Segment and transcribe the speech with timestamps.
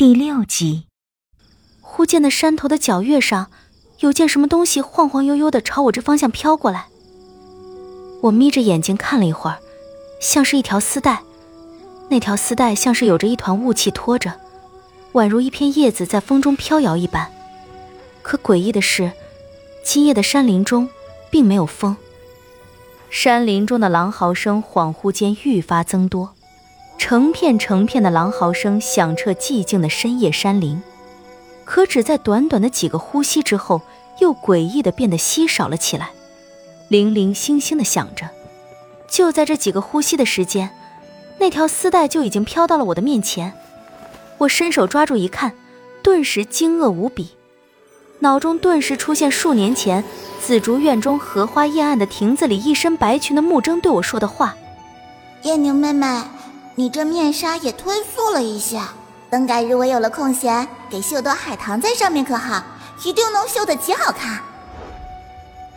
[0.00, 0.86] 第六集，
[1.82, 3.50] 忽见那山头的角月上，
[3.98, 6.86] 有件什么东西晃晃悠悠的朝我这方向飘过来。
[8.22, 9.58] 我眯着眼睛看了一会儿，
[10.18, 11.22] 像是一条丝带，
[12.08, 14.40] 那条丝带像是有着一团雾气拖着，
[15.12, 17.30] 宛如一片叶子在风中飘摇一般。
[18.22, 19.12] 可诡异的是，
[19.84, 20.88] 今夜的山林中
[21.28, 21.94] 并没有风。
[23.10, 26.34] 山林中的狼嚎声恍惚间愈发增多。
[27.00, 30.82] 成片成片的狼嚎声响彻寂静的深夜山林，
[31.64, 33.80] 可只在短短的几个呼吸之后，
[34.18, 36.10] 又诡异的变得稀少了起来，
[36.88, 38.28] 零零星星的响着。
[39.08, 40.70] 就在这几个呼吸的时间，
[41.38, 43.54] 那条丝带就已经飘到了我的面前。
[44.36, 45.54] 我伸手抓住一看，
[46.02, 47.30] 顿时惊愕无比，
[48.18, 50.04] 脑中顿时出现数年前
[50.38, 54.54] 紫竹院中荷花艳暗的亭子里，一身白裙的木筝对我说的话
[55.44, 56.06] ：“燕宁妹妹。”
[56.80, 58.80] 你这面纱也褪素了一些，
[59.28, 62.64] 等改日我有了空闲，给绣朵海棠在上面可好？
[63.04, 64.42] 一定能绣得极好看。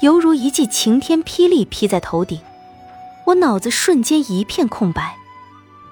[0.00, 2.42] 犹如一记晴天霹雳劈在头顶，
[3.24, 5.16] 我脑子瞬间一片空白。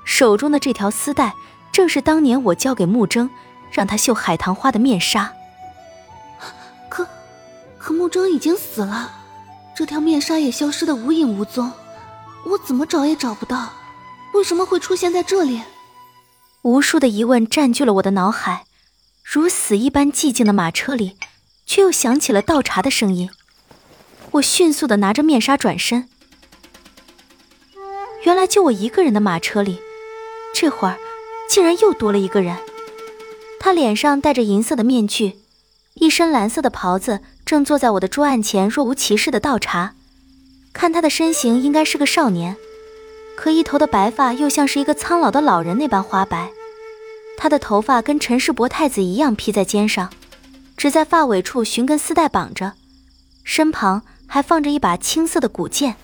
[0.05, 1.33] 手中的这条丝带，
[1.73, 3.31] 正是当年我交给木征，
[3.73, 5.33] 让他绣海棠花的面纱。
[6.91, 7.07] 可，
[7.79, 9.11] 可木征已经死了，
[9.75, 11.73] 这条面纱也消失的无影无踪，
[12.45, 13.71] 我怎么找也找不到。
[14.35, 15.63] 为什么会出现在这里？
[16.63, 18.65] 无数的疑问占据了我的脑海，
[19.23, 21.17] 如死一般寂静的马车里，
[21.67, 23.31] 却又响起了倒茶的声音。
[24.33, 26.09] 我迅速的拿着面纱转身，
[28.25, 29.81] 原来就我一个人的马车里，
[30.55, 30.99] 这会儿
[31.49, 32.57] 竟然又多了一个人。
[33.59, 35.39] 他脸上戴着银色的面具，
[35.95, 39.95] 一身蓝色的袍子，正坐在我的桌案前，若无其事的倒茶。
[40.73, 42.57] 看他的身形，应该是个少年。
[43.39, 46.51] 可一头的白发又像是一个苍老的老人那般花白，
[47.37, 50.13] 他的头发跟陈世伯太子一样披在肩上，
[50.77, 52.73] 只在发尾处寻根丝带绑着，
[53.45, 55.95] 身旁还放着一把青色的古剑。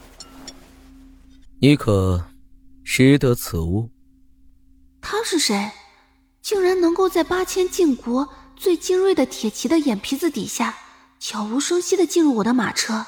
[1.61, 2.25] 你可
[2.85, 3.91] 识得此物？
[5.03, 5.73] 他是谁？
[6.41, 10.77] 竟然能够在八千禁国最精锐的铁骑的眼皮子底下，
[11.19, 13.07] 悄无声息的进入我的马车，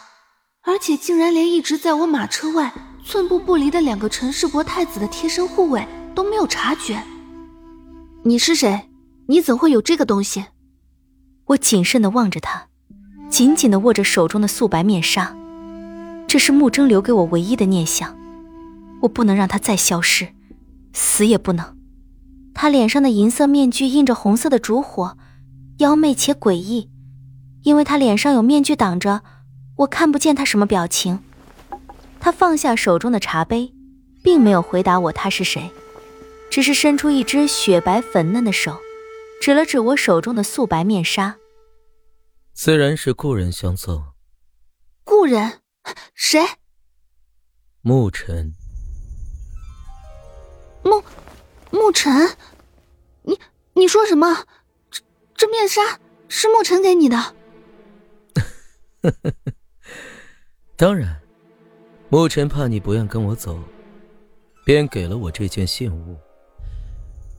[0.62, 2.74] 而且竟然连一直在我马车外。
[3.06, 7.00] 寸步不离的两个陈世伯太子的贴身护卫都没有察觉。
[8.24, 8.90] 你是谁？
[9.28, 10.46] 你怎会有这个东西？
[11.44, 12.66] 我谨慎的望着他，
[13.30, 15.36] 紧紧的握着手中的素白面纱。
[16.26, 18.18] 这是穆征留给我唯一的念想，
[19.02, 20.26] 我不能让他再消失，
[20.92, 21.76] 死也不能。
[22.54, 25.16] 他脸上的银色面具映着红色的烛火，
[25.78, 26.90] 妖媚且诡异。
[27.62, 29.22] 因为他脸上有面具挡着，
[29.76, 31.20] 我看不见他什么表情。
[32.26, 33.72] 他放下手中的茶杯，
[34.24, 35.70] 并没有回答我他是谁，
[36.50, 38.80] 只是伸出一只雪白粉嫩的手，
[39.40, 41.36] 指了指我手中的素白面纱。
[42.52, 44.04] 自然是故人相赠。
[45.04, 45.60] 故人？
[46.14, 46.44] 谁？
[47.84, 48.52] 沐尘。
[50.82, 51.04] 沐，
[51.70, 52.36] 沐尘？
[53.22, 53.38] 你
[53.74, 54.46] 你说什么？
[54.90, 55.00] 这
[55.36, 57.36] 这面纱是沐尘给你的？
[60.76, 61.22] 当然。
[62.08, 63.58] 沐尘怕你不愿跟我走，
[64.64, 66.16] 便给了我这件信物，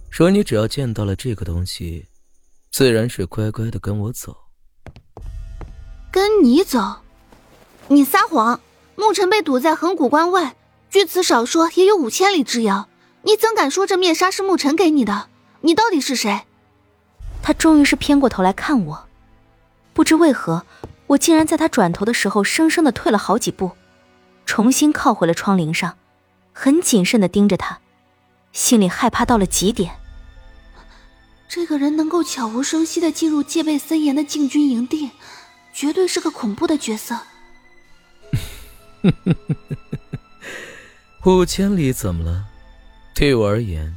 [0.10, 2.06] 说你只要见到了这个东西，
[2.70, 4.36] 自然是乖乖的跟我走。
[6.12, 6.98] 跟你走？
[7.88, 8.60] 你撒谎！
[8.98, 10.58] 沐尘被堵在横古关外，
[10.90, 12.90] 据此少说也有五千里之遥，
[13.22, 15.30] 你怎敢说这面纱是沐尘给你的？
[15.62, 16.42] 你到底是谁？
[17.42, 19.08] 他终于是偏过头来看我，
[19.94, 20.66] 不知为何，
[21.06, 23.72] 我竟然在他转头的时候，生生的退了好几步。
[24.48, 25.98] 重新靠回了窗棂上，
[26.54, 27.80] 很谨慎的盯着他，
[28.54, 30.00] 心里害怕到了极点。
[31.48, 35.12] 这个人能够悄无声息的进入戒备森严的禁军营地，
[35.74, 37.20] 绝对是个恐怖的角色。
[41.26, 42.46] 五千里怎么了？
[43.14, 43.94] 对我而言，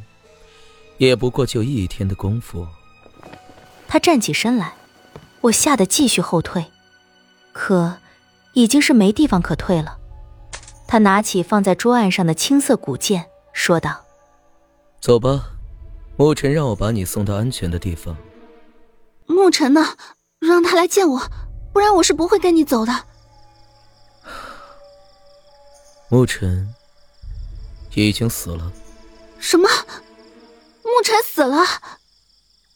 [0.99, 2.67] 也不过就一天的功夫。
[3.87, 4.75] 他站起身来，
[5.43, 6.67] 我吓得继续后退，
[7.53, 7.99] 可
[8.55, 9.99] 已经是没地方可退了。
[10.91, 14.05] 他拿起放在桌案上的青色古剑，说道
[15.01, 15.53] ：“走吧，
[16.19, 18.17] 沐尘让我把你送到安全的地方。”
[19.29, 19.97] 沐尘呢？
[20.41, 21.31] 让他来见我，
[21.73, 23.05] 不然我是不会跟你走的。
[26.11, 26.75] 沐尘
[27.95, 28.73] 已经死了。
[29.39, 29.69] 什么？
[30.83, 31.65] 沐尘死了？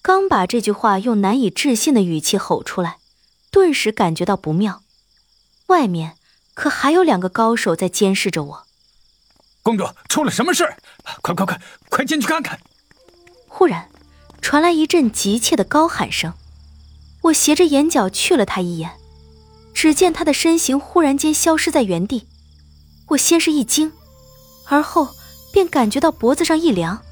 [0.00, 2.99] 刚把这句话用难以置信的语气吼出来，
[3.50, 4.82] 顿时感觉到不妙。
[5.67, 6.17] 外面。
[6.55, 8.67] 可还有两个高手在监视着我。
[9.62, 10.65] 公主出了什么事？
[11.23, 12.59] 快快快，快进去看看！
[13.49, 13.89] 忽然，
[14.41, 16.33] 传来一阵急切的高喊声。
[17.23, 18.91] 我斜着眼角去了他一眼，
[19.73, 22.29] 只见他的身形忽然间消失在原地。
[23.09, 23.93] 我先是一惊，
[24.67, 25.09] 而后
[25.53, 27.03] 便感觉到脖子上一凉，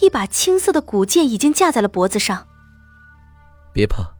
[0.00, 2.46] 一把青色的古剑已经架在了脖子上。
[3.72, 4.12] 别怕，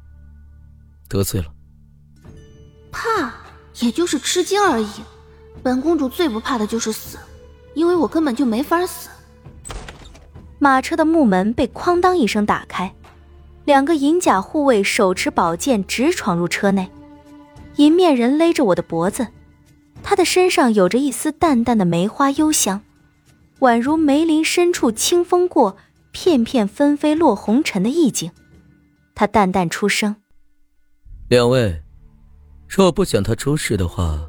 [1.08, 1.46] 得罪了。
[2.92, 3.32] 怕，
[3.80, 4.88] 也就是吃惊而已。
[5.62, 7.18] 本公主最不怕的就是死，
[7.74, 9.08] 因为我根本就没法死。
[10.58, 12.94] 马车的木门被哐当一声打开。
[13.64, 16.88] 两个银甲护卫手持宝剑直闯入车内，
[17.74, 19.26] 银面人勒着我的脖子，
[20.04, 22.80] 他的身上有着一丝淡淡的梅花幽香，
[23.58, 25.76] 宛如梅林深处清风过，
[26.12, 28.30] 片片纷飞落红尘的意境。
[29.16, 30.14] 他淡淡出声
[31.28, 31.82] ：“两位，
[32.68, 34.28] 若不想他出事的话，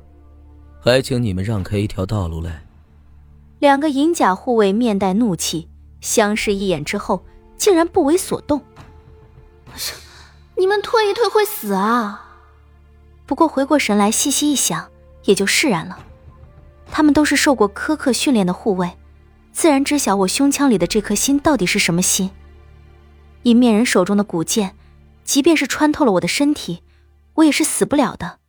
[0.79, 2.63] 还请你们让开一条道路来。”
[3.59, 5.67] 两个银甲护卫面带怒气，
[5.99, 7.25] 相视一眼之后，
[7.57, 8.61] 竟然不为所动。
[10.55, 12.37] 你们退一退会死啊！
[13.25, 14.89] 不过回过神来，细细一想，
[15.23, 15.97] 也就释然了。
[16.89, 18.91] 他们都是受过苛刻训练的护卫，
[19.51, 22.29] 自然知晓我胸腔里的这颗心到底是什么心。
[23.43, 24.75] 银面人手中的古剑，
[25.23, 26.83] 即便是穿透了我的身体，
[27.37, 28.39] 我也是死不了的。